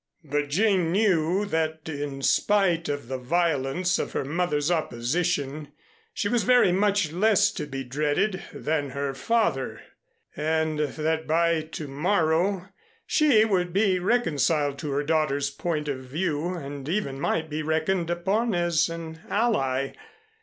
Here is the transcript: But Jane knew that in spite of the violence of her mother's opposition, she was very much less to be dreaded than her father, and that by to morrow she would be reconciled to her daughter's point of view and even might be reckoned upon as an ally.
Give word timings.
But 0.23 0.49
Jane 0.49 0.91
knew 0.91 1.45
that 1.45 1.87
in 1.87 2.23
spite 2.23 2.89
of 2.89 3.07
the 3.07 3.19
violence 3.19 3.99
of 3.99 4.13
her 4.13 4.25
mother's 4.25 4.71
opposition, 4.71 5.73
she 6.11 6.27
was 6.27 6.41
very 6.41 6.71
much 6.71 7.11
less 7.11 7.51
to 7.51 7.67
be 7.67 7.83
dreaded 7.83 8.41
than 8.51 8.89
her 8.89 9.13
father, 9.13 9.79
and 10.35 10.79
that 10.79 11.27
by 11.27 11.61
to 11.61 11.87
morrow 11.87 12.69
she 13.05 13.45
would 13.45 13.73
be 13.73 13.99
reconciled 13.99 14.79
to 14.79 14.89
her 14.89 15.03
daughter's 15.03 15.51
point 15.51 15.87
of 15.87 15.99
view 15.99 16.47
and 16.55 16.89
even 16.89 17.19
might 17.21 17.47
be 17.47 17.61
reckoned 17.61 18.09
upon 18.09 18.55
as 18.55 18.89
an 18.89 19.19
ally. 19.29 19.93